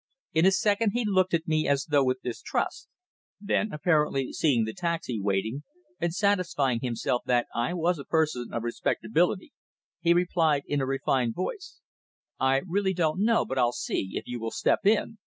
In 0.33 0.47
a 0.47 0.51
second 0.51 0.93
he 0.95 1.05
looked 1.05 1.35
at 1.35 1.47
me 1.47 1.67
as 1.67 1.85
though 1.91 2.03
with 2.03 2.23
distrust, 2.23 2.87
then 3.39 3.71
apparently 3.71 4.33
seeing 4.33 4.65
the 4.65 4.73
taxi 4.73 5.21
waiting, 5.21 5.61
and 5.99 6.11
satisfying 6.11 6.79
himself 6.81 7.21
that 7.27 7.45
I 7.53 7.75
was 7.75 7.99
a 7.99 8.03
person 8.03 8.49
of 8.51 8.63
respectability, 8.63 9.53
he 9.99 10.15
replied 10.15 10.63
in 10.65 10.81
a 10.81 10.87
refined 10.87 11.35
voice: 11.35 11.81
"I 12.39 12.63
really 12.67 12.95
don't 12.95 13.23
know, 13.23 13.45
but 13.45 13.59
I'll 13.59 13.73
see, 13.73 14.13
if 14.13 14.23
you 14.25 14.39
will 14.39 14.49
step 14.49 14.87
in?" 14.87 15.19